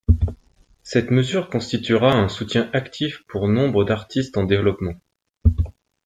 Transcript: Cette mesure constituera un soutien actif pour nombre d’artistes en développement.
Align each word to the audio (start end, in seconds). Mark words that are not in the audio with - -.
Cette 0.81 1.11
mesure 1.11 1.47
constituera 1.51 2.11
un 2.15 2.27
soutien 2.27 2.71
actif 2.73 3.21
pour 3.27 3.47
nombre 3.47 3.83
d’artistes 3.83 4.35
en 4.35 4.45
développement. 4.45 4.95